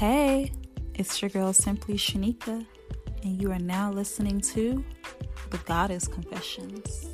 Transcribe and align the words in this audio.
Hey, 0.00 0.50
it's 0.94 1.20
your 1.20 1.28
girl 1.28 1.52
Simply 1.52 1.96
Shanika, 1.96 2.64
and 3.22 3.42
you 3.42 3.52
are 3.52 3.58
now 3.58 3.92
listening 3.92 4.40
to 4.40 4.82
The 5.50 5.58
Goddess 5.58 6.08
Confessions. 6.08 7.10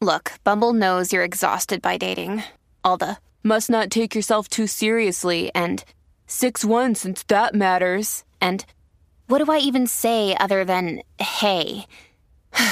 Look, 0.00 0.32
Bumble 0.44 0.72
knows 0.72 1.12
you're 1.12 1.22
exhausted 1.22 1.82
by 1.82 1.98
dating. 1.98 2.42
All 2.82 2.96
the 2.96 3.18
must 3.42 3.68
not 3.68 3.90
take 3.90 4.14
yourself 4.14 4.48
too 4.48 4.66
seriously 4.66 5.50
and 5.54 5.84
6 6.26 6.64
1 6.64 6.94
since 6.94 7.22
that 7.24 7.54
matters. 7.54 8.24
And 8.40 8.64
what 9.26 9.44
do 9.44 9.52
I 9.52 9.58
even 9.58 9.86
say 9.86 10.34
other 10.40 10.64
than 10.64 11.02
hey? 11.18 11.84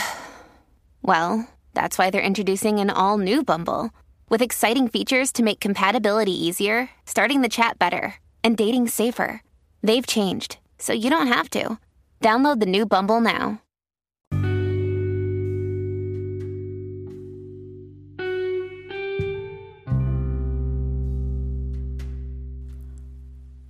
well, 1.03 1.47
that's 1.75 1.99
why 1.99 2.09
they're 2.09 2.23
introducing 2.23 2.79
an 2.79 2.89
all 2.89 3.19
new 3.19 3.45
Bumble 3.45 3.91
with 4.29 4.43
exciting 4.43 4.89
features 4.89 5.33
to 5.33 5.43
make 5.43 5.61
compatibility 5.61 6.33
easier, 6.33 6.91
starting 7.05 7.43
the 7.43 7.49
chat 7.49 7.79
better, 7.79 8.15
and 8.43 8.57
dating 8.57 8.89
safer. 8.89 9.43
They've 9.83 10.07
changed, 10.07 10.59
so 10.79 10.93
you 10.93 11.11
don't 11.11 11.29
have 11.29 11.51
to. 11.51 11.79
Download 12.21 12.61
the 12.61 12.67
new 12.67 12.87
Bumble 12.87 13.21
now. 13.21 13.61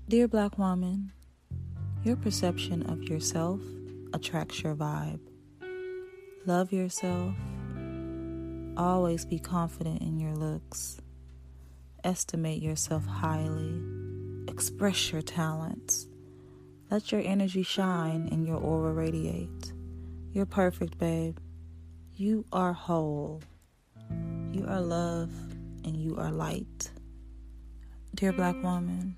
Dear 0.08 0.26
Black 0.26 0.56
woman, 0.56 1.12
your 2.02 2.16
perception 2.16 2.82
of 2.84 3.02
yourself 3.02 3.60
attracts 4.14 4.62
your 4.62 4.74
vibe. 4.74 5.20
Love 6.46 6.72
yourself. 6.72 7.34
Always 8.78 9.24
be 9.24 9.40
confident 9.40 10.02
in 10.02 10.20
your 10.20 10.36
looks. 10.36 11.00
Estimate 12.04 12.62
yourself 12.62 13.04
highly. 13.04 13.82
Express 14.46 15.10
your 15.10 15.20
talents. 15.20 16.06
Let 16.88 17.10
your 17.10 17.20
energy 17.20 17.64
shine 17.64 18.28
and 18.30 18.46
your 18.46 18.58
aura 18.58 18.92
radiate. 18.92 19.72
You're 20.30 20.46
perfect, 20.46 20.96
babe. 20.96 21.38
You 22.14 22.44
are 22.52 22.72
whole. 22.72 23.42
You 24.52 24.64
are 24.68 24.80
love 24.80 25.32
and 25.84 25.96
you 25.96 26.16
are 26.16 26.30
light. 26.30 26.92
Dear 28.14 28.32
Black 28.32 28.62
woman, 28.62 29.16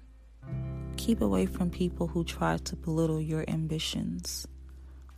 keep 0.96 1.20
away 1.20 1.44
from 1.44 1.68
people 1.68 2.06
who 2.06 2.24
try 2.24 2.56
to 2.56 2.76
belittle 2.76 3.20
your 3.20 3.44
ambitions. 3.46 4.48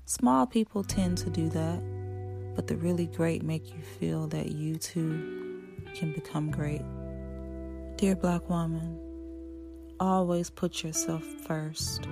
Small 0.04 0.46
people 0.46 0.82
tend 0.82 1.18
to 1.18 1.30
do 1.30 1.48
that, 1.50 1.80
but 2.54 2.66
the 2.66 2.76
really 2.76 3.06
great 3.06 3.42
make 3.42 3.68
you 3.74 3.82
feel 3.82 4.26
that 4.28 4.52
you 4.52 4.76
too 4.76 5.62
can 5.94 6.12
become 6.12 6.50
great. 6.50 6.82
Dear 7.96 8.16
Black 8.16 8.48
woman, 8.48 8.98
always 10.00 10.50
put 10.50 10.82
yourself 10.82 11.22
first. 11.46 12.06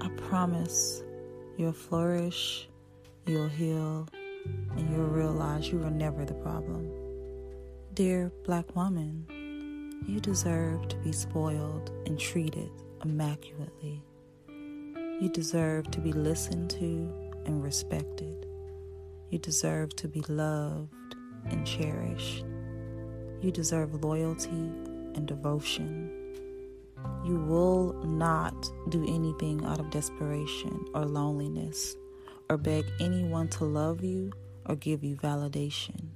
I 0.00 0.08
promise 0.28 1.02
you'll 1.56 1.72
flourish, 1.72 2.68
you'll 3.26 3.48
heal, 3.48 4.08
and 4.76 4.90
you'll 4.90 5.06
realize 5.06 5.70
you 5.70 5.78
were 5.78 5.90
never 5.90 6.24
the 6.24 6.34
problem. 6.34 6.90
Dear 7.94 8.30
Black 8.44 8.76
woman, 8.76 9.26
you 10.06 10.20
deserve 10.20 10.88
to 10.88 10.96
be 10.98 11.12
spoiled 11.12 11.90
and 12.06 12.18
treated 12.18 12.70
immaculately. 13.04 14.02
You 14.48 15.30
deserve 15.32 15.90
to 15.90 16.00
be 16.00 16.12
listened 16.12 16.70
to 16.70 17.12
and 17.46 17.62
respected. 17.62 18.47
You 19.30 19.38
deserve 19.38 19.94
to 19.96 20.08
be 20.08 20.22
loved 20.28 21.16
and 21.46 21.66
cherished. 21.66 22.44
You 23.40 23.50
deserve 23.52 24.02
loyalty 24.02 24.48
and 24.48 25.26
devotion. 25.26 26.10
You 27.24 27.36
will 27.36 27.92
not 28.04 28.54
do 28.88 29.02
anything 29.02 29.64
out 29.64 29.80
of 29.80 29.90
desperation 29.90 30.84
or 30.94 31.04
loneliness 31.04 31.96
or 32.48 32.56
beg 32.56 32.86
anyone 33.00 33.48
to 33.48 33.64
love 33.64 34.02
you 34.02 34.32
or 34.66 34.76
give 34.76 35.04
you 35.04 35.16
validation. 35.16 36.08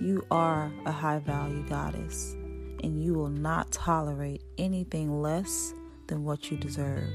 You 0.00 0.26
are 0.30 0.72
a 0.86 0.92
high 0.92 1.20
value 1.20 1.64
goddess 1.68 2.34
and 2.82 3.02
you 3.02 3.14
will 3.14 3.30
not 3.30 3.70
tolerate 3.70 4.42
anything 4.58 5.22
less 5.22 5.72
than 6.08 6.24
what 6.24 6.50
you 6.50 6.56
deserve. 6.56 7.10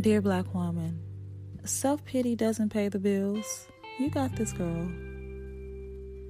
Dear 0.00 0.20
black 0.20 0.54
woman, 0.54 0.98
self 1.64 2.04
pity 2.04 2.34
doesn't 2.34 2.70
pay 2.70 2.88
the 2.88 2.98
bills. 2.98 3.68
You 3.96 4.10
got 4.10 4.34
this, 4.34 4.52
girl. 4.52 4.88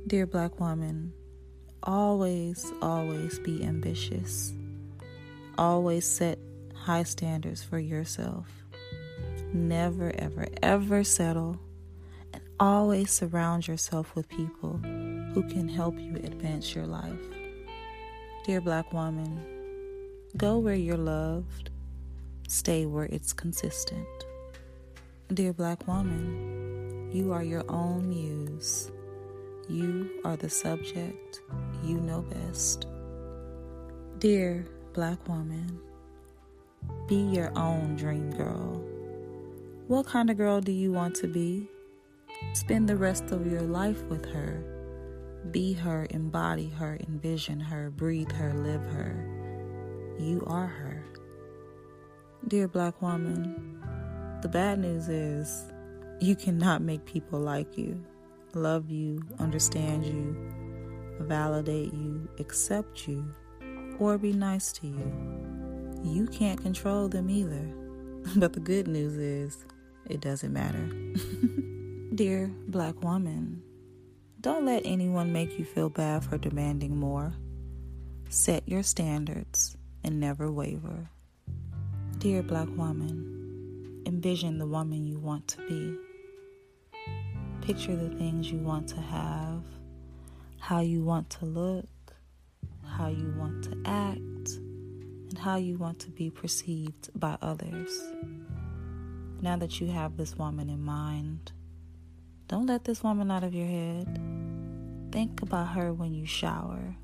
Dear 0.07 0.27
black 0.27 0.61
woman, 0.61 1.15
always, 1.83 2.71
always 2.83 3.39
be 3.39 3.65
ambitious. 3.65 4.53
Always 5.57 6.07
set 6.07 6.39
high 6.75 7.05
standards 7.05 7.63
for 7.63 7.79
yourself. 7.79 8.47
Never, 9.55 10.13
ever, 10.19 10.47
ever 10.63 11.05
settle. 11.05 11.59
And 12.35 12.43
always 12.61 13.11
surround 13.11 13.67
yourself 13.67 14.15
with 14.15 14.29
people 14.29 14.77
who 15.33 15.43
can 15.49 15.67
help 15.67 15.99
you 15.99 16.17
advance 16.17 16.75
your 16.75 16.87
life. 16.87 17.19
Dear 18.45 18.61
black 18.61 18.93
woman, 18.93 19.41
go 20.37 20.59
where 20.59 20.75
you're 20.75 20.99
loved, 20.99 21.71
stay 22.47 22.85
where 22.85 23.07
it's 23.07 23.33
consistent. 23.33 24.07
Dear 25.33 25.55
black 25.55 25.89
woman, 25.89 26.64
you 27.15 27.33
are 27.33 27.43
your 27.43 27.65
own 27.71 28.09
muse. 28.09 28.91
You 29.69 30.21
are 30.25 30.37
the 30.37 30.51
subject, 30.51 31.41
you 31.83 31.99
know 32.01 32.23
best. 32.23 32.87
Dear 34.19 34.67
black 34.93 35.27
woman, 35.27 35.81
be 37.09 37.17
your 37.17 37.57
own 37.57 37.97
dream 37.97 38.31
girl. 38.33 38.85
What 39.87 40.07
kind 40.07 40.29
of 40.29 40.37
girl 40.37 40.61
do 40.61 40.73
you 40.73 40.93
want 40.93 41.15
to 41.17 41.29
be? 41.29 41.69
Spend 42.53 42.89
the 42.89 42.97
rest 42.97 43.31
of 43.31 43.51
your 43.51 43.63
life 43.63 44.03
with 44.05 44.27
her 44.27 44.75
be 45.51 45.75
her, 45.75 46.07
embody 46.11 46.69
her, 46.71 46.99
envision 47.07 47.61
her, 47.61 47.91
breathe 47.91 48.33
her, 48.33 48.55
live 48.55 48.83
her. 48.87 50.17
You 50.19 50.43
are 50.47 50.67
her. 50.67 51.05
Dear 52.49 52.67
black 52.67 53.01
woman, 53.03 53.83
the 54.43 54.49
bad 54.49 54.79
news 54.79 55.09
is 55.09 55.67
you 56.25 56.35
cannot 56.35 56.81
make 56.81 57.05
people 57.05 57.39
like 57.39 57.77
you, 57.77 58.03
love 58.55 58.91
you, 58.91 59.23
understand 59.39 60.07
you, 60.07 60.35
validate 61.21 61.93
you, 61.93 62.27
accept 62.39 63.07
you, 63.07 63.31
or 63.99 64.17
be 64.17 64.33
nice 64.33 64.73
to 64.73 64.87
you. 64.87 65.13
You 66.03 66.27
can't 66.27 66.61
control 66.61 67.09
them 67.09 67.29
either. 67.29 67.71
But 68.37 68.55
the 68.55 68.61
good 68.61 68.89
news 68.89 69.19
is 69.19 69.67
it 70.09 70.23
doesn't 70.23 70.53
matter. 70.53 70.89
Dear 72.15 72.51
black 72.69 73.03
woman, 73.03 73.63
don't 74.41 74.65
let 74.65 74.87
anyone 74.87 75.31
make 75.31 75.59
you 75.59 75.67
feel 75.67 75.91
bad 75.91 76.25
for 76.25 76.39
demanding 76.39 76.97
more. 76.97 77.35
Set 78.31 78.67
your 78.67 78.83
standards 78.83 79.77
and 80.03 80.21
never 80.21 80.51
waver. 80.51 81.11
Dear 82.17 82.43
black 82.43 82.69
woman, 82.79 84.03
envision 84.07 84.57
the 84.57 84.67
woman 84.67 85.05
you 85.05 85.19
want 85.19 85.47
to 85.49 85.59
be. 85.69 85.99
Picture 87.65 87.97
the 87.97 88.11
things 88.11 88.53
you 88.53 88.59
want 88.59 88.89
to 88.89 89.01
have, 89.01 89.63
how 90.59 90.81
you 90.81 91.03
want 91.03 91.31
to 91.31 91.47
look, 91.47 91.89
how 92.87 93.09
you 93.09 93.35
want 93.39 93.65
to 93.65 93.71
act, 93.87 94.59
and 94.59 95.39
how 95.39 95.57
you 95.57 95.79
want 95.79 95.99
to 96.01 96.11
be 96.11 96.29
perceived 96.29 97.09
by 97.19 97.39
others. 97.41 98.13
Now 99.41 99.57
that 99.57 99.81
you 99.81 99.87
have 99.87 100.19
this 100.19 100.37
woman 100.37 100.69
in 100.69 100.85
mind, 100.85 101.53
don't 102.49 102.67
let 102.67 102.85
this 102.85 103.03
woman 103.03 103.31
out 103.31 103.45
of 103.45 103.55
your 103.55 103.67
head. 103.67 104.21
Think 105.11 105.41
about 105.41 105.69
her 105.69 105.95
when 105.95 106.13
you 106.13 106.27
shower. 106.27 106.95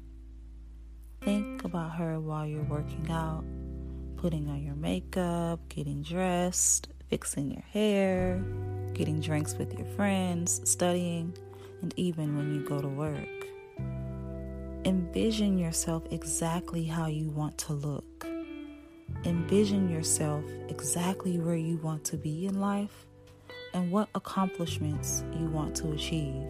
Think 1.22 1.64
about 1.64 1.92
her 1.92 2.20
while 2.20 2.44
you're 2.44 2.64
working 2.64 3.10
out, 3.10 3.44
putting 4.18 4.50
on 4.50 4.62
your 4.62 4.76
makeup, 4.76 5.60
getting 5.70 6.02
dressed, 6.02 6.88
fixing 7.10 7.50
your 7.50 7.64
hair, 7.72 8.42
getting 8.94 9.20
drinks 9.20 9.58
with 9.58 9.76
your 9.76 9.86
friends, 9.96 10.60
studying, 10.64 11.36
and 11.82 11.92
even 11.96 12.36
when 12.36 12.54
you 12.54 12.60
go 12.66 12.80
to 12.80 12.88
work. 12.88 13.28
Envision 14.84 15.58
yourself 15.58 16.04
exactly 16.10 16.84
how 16.84 17.06
you 17.06 17.28
want 17.28 17.58
to 17.58 17.72
look. 17.72 18.26
Envision 19.24 19.90
yourself 19.90 20.44
exactly 20.68 21.38
where 21.38 21.56
you 21.56 21.76
want 21.78 22.04
to 22.04 22.16
be 22.16 22.46
in 22.46 22.60
life 22.60 23.06
and 23.74 23.90
what 23.90 24.08
accomplishments 24.14 25.22
you 25.38 25.46
want 25.46 25.74
to 25.74 25.92
achieve. 25.92 26.46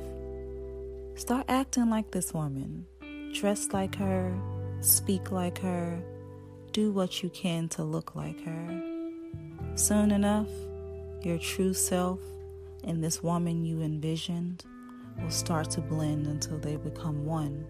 Start 1.16 1.46
acting 1.48 1.90
like 1.90 2.10
this 2.10 2.32
woman. 2.32 2.86
Dress 3.32 3.68
like 3.72 3.94
her, 3.96 4.32
speak 4.80 5.32
like 5.32 5.58
her, 5.58 6.02
do 6.72 6.92
what 6.92 7.22
you 7.22 7.30
can 7.30 7.68
to 7.70 7.82
look 7.82 8.14
like 8.14 8.40
her. 8.44 8.89
Soon 9.80 10.10
enough, 10.10 10.50
your 11.22 11.38
true 11.38 11.72
self 11.72 12.20
and 12.84 13.02
this 13.02 13.22
woman 13.22 13.64
you 13.64 13.80
envisioned 13.80 14.62
will 15.18 15.30
start 15.30 15.70
to 15.70 15.80
blend 15.80 16.26
until 16.26 16.58
they 16.58 16.76
become 16.76 17.24
one. 17.24 17.64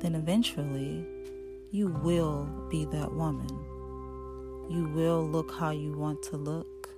then 0.00 0.16
eventually 0.16 1.06
you 1.70 1.86
will 2.02 2.48
be 2.68 2.84
that 2.86 3.12
woman. 3.12 3.48
You 4.68 4.90
will 4.92 5.24
look 5.24 5.52
how 5.52 5.70
you 5.70 5.96
want 5.96 6.20
to 6.24 6.36
look. 6.36 6.88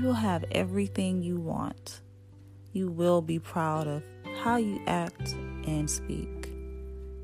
You 0.00 0.06
will 0.06 0.12
have 0.12 0.44
everything 0.50 1.22
you 1.22 1.38
want. 1.38 2.00
You 2.72 2.90
will 2.90 3.22
be 3.22 3.38
proud 3.38 3.86
of 3.86 4.02
how 4.42 4.56
you 4.56 4.82
act 4.88 5.32
and 5.64 5.88
speak. 5.88 6.50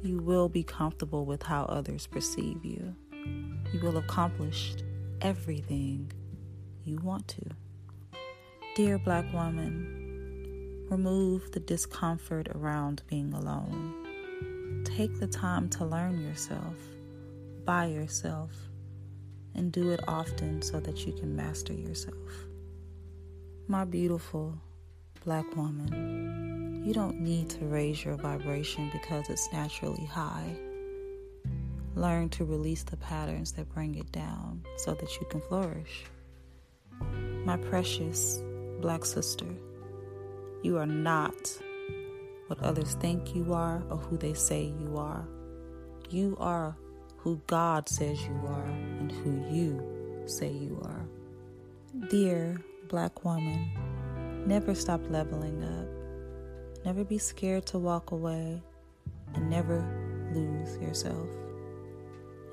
You 0.05 0.19
will 0.19 0.49
be 0.49 0.63
comfortable 0.63 1.25
with 1.25 1.43
how 1.43 1.65
others 1.65 2.07
perceive 2.07 2.65
you. 2.65 2.95
You 3.13 3.81
will 3.83 3.93
have 3.93 4.05
accomplished 4.05 4.82
everything 5.23 6.11
you 6.85 6.99
want 6.99 7.29
to. 7.29 7.43
Dear 8.75 8.99
Black 8.99 9.33
woman, 9.33 10.87
remove 10.91 11.53
the 11.53 11.61
discomfort 11.61 12.49
around 12.49 13.03
being 13.07 13.33
alone. 13.33 14.83
Take 14.85 15.21
the 15.21 15.29
time 15.29 15.69
to 15.71 15.85
learn 15.85 16.21
yourself, 16.21 16.75
by 17.65 17.87
yourself, 17.87 18.51
and 19.55 19.71
do 19.71 19.93
it 19.93 20.01
often 20.09 20.61
so 20.61 20.81
that 20.81 21.07
you 21.07 21.13
can 21.13 21.37
master 21.37 21.73
yourself. 21.73 22.17
My 23.69 23.85
beautiful 23.85 24.59
Black 25.25 25.47
woman, 25.55 26.83
you 26.85 26.93
don't 26.93 27.21
need 27.21 27.49
to 27.51 27.65
raise 27.67 28.05
your 28.05 28.17
vibration 28.17 28.91
because 28.93 29.31
it's 29.31 29.53
naturally 29.53 30.05
high. 30.05 30.57
Learn 31.95 32.29
to 32.31 32.45
release 32.45 32.83
the 32.83 32.97
patterns 32.97 33.53
that 33.53 33.73
bring 33.75 33.95
it 33.97 34.11
down 34.13 34.65
so 34.77 34.95
that 34.95 35.21
you 35.21 35.27
can 35.31 35.41
flourish. 35.43 36.05
My 37.45 37.57
precious 37.57 38.43
Black 38.81 39.05
sister, 39.05 39.47
you 40.63 40.79
are 40.79 40.87
not 40.87 41.35
what 42.49 42.61
others 42.61 42.95
think 42.95 43.35
you 43.35 43.53
are 43.53 43.83
or 43.91 43.99
who 43.99 44.17
they 44.17 44.35
say 44.35 44.73
you 44.81 44.97
are. 44.97 45.27
You 46.11 46.37
are 46.41 46.77
who 47.19 47.41
God 47.47 47.89
says 47.89 48.21
you 48.23 48.41
are 48.47 48.67
and 48.99 49.13
who 49.13 49.55
you 49.55 50.27
say 50.27 50.51
you 50.51 50.81
are. 50.85 51.07
Dear 52.09 52.61
Black 52.89 53.25
woman, 53.25 53.71
Never 54.47 54.75
stop 54.75 55.01
leveling 55.09 55.63
up. 55.63 56.85
Never 56.85 57.05
be 57.05 57.19
scared 57.19 57.65
to 57.67 57.79
walk 57.79 58.11
away 58.11 58.61
and 59.35 59.49
never 59.49 59.79
lose 60.35 60.77
yourself. 60.79 61.29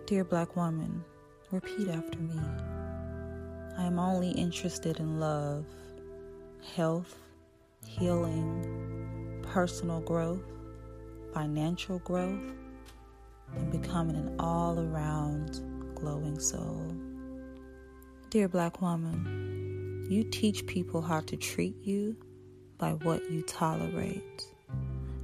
Dear 0.09 0.23
black 0.23 0.55
woman, 0.55 1.05
repeat 1.51 1.87
after 1.87 2.17
me. 2.17 2.41
I 3.77 3.83
am 3.83 3.99
only 3.99 4.31
interested 4.31 4.99
in 4.99 5.19
love, 5.19 5.67
health, 6.75 7.15
healing, 7.85 9.45
personal 9.53 10.01
growth, 10.01 10.41
financial 11.31 11.99
growth, 11.99 12.41
and 13.55 13.71
becoming 13.71 14.15
an 14.15 14.35
all 14.39 14.79
around 14.79 15.61
glowing 15.93 16.39
soul. 16.39 16.91
Dear 18.31 18.47
black 18.47 18.81
woman, 18.81 20.07
you 20.09 20.23
teach 20.23 20.65
people 20.65 21.03
how 21.03 21.19
to 21.19 21.37
treat 21.37 21.75
you 21.83 22.17
by 22.79 22.93
what 22.93 23.29
you 23.29 23.43
tolerate. 23.43 24.43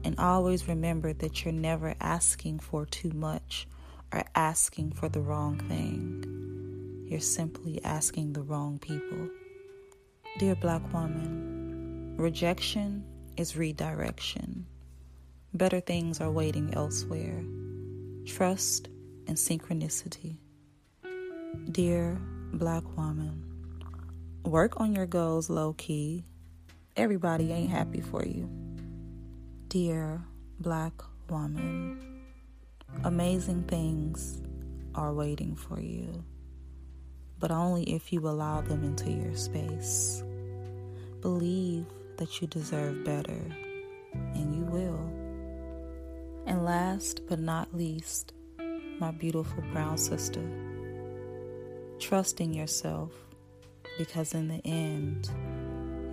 And 0.03 0.19
always 0.19 0.67
remember 0.67 1.11
that 1.13 1.43
you're 1.43 1.55
never 1.55 1.95
asking 1.99 2.59
for 2.59 2.85
too 2.85 3.09
much 3.15 3.67
or 4.15 4.23
asking 4.33 4.93
for 4.93 5.09
the 5.09 5.21
wrong 5.21 5.59
thing. 5.67 7.05
You're 7.07 7.19
simply 7.19 7.83
asking 7.83 8.33
the 8.33 8.41
wrong 8.41 8.79
people. 8.79 9.29
Dear 10.39 10.55
black 10.55 10.81
woman, 10.91 12.15
rejection 12.17 13.03
is 13.37 13.55
redirection. 13.55 14.65
Better 15.53 15.81
things 15.81 16.21
are 16.21 16.31
waiting 16.31 16.73
elsewhere. 16.73 17.43
Trust 18.25 18.87
and 19.27 19.37
synchronicity. 19.37 20.37
Dear 21.71 22.17
black 22.53 22.83
woman, 22.97 23.55
Work 24.45 24.79
on 24.79 24.93
your 24.93 25.07
goals 25.07 25.49
low 25.49 25.73
key. 25.73 26.23
Everybody 26.95 27.51
ain't 27.51 27.71
happy 27.71 27.99
for 27.99 28.23
you. 28.23 28.47
Dear 29.69 30.21
black 30.59 30.93
woman, 31.27 32.14
amazing 33.03 33.63
things 33.63 34.41
are 34.95 35.13
waiting 35.13 35.55
for 35.55 35.79
you, 35.79 36.23
but 37.39 37.51
only 37.51 37.83
if 37.83 38.13
you 38.13 38.27
allow 38.27 38.61
them 38.61 38.83
into 38.83 39.11
your 39.11 39.35
space. 39.35 40.23
Believe 41.21 41.85
that 42.17 42.41
you 42.41 42.47
deserve 42.47 43.03
better, 43.03 43.41
and 44.33 44.55
you 44.55 44.63
will. 44.63 45.11
And 46.45 46.63
last 46.63 47.21
but 47.27 47.39
not 47.39 47.75
least, 47.75 48.33
my 48.99 49.11
beautiful 49.11 49.63
brown 49.73 49.97
sister, 49.97 50.43
trusting 51.99 52.53
yourself 52.53 53.11
because 53.97 54.33
in 54.33 54.47
the 54.47 54.61
end, 54.65 55.29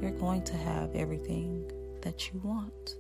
you're 0.01 0.11
going 0.13 0.43
to 0.45 0.57
have 0.57 0.95
everything 0.95 1.71
that 2.03 2.33
you 2.33 2.41
want. 2.43 2.97